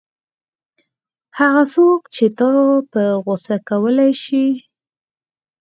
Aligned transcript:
هغه 1.39 1.63
څوک 1.73 2.01
چې 2.15 2.25
تا 2.37 2.51
په 2.91 3.01
غوسه 3.23 3.55
کولای 3.69 4.11
شي. 4.23 4.45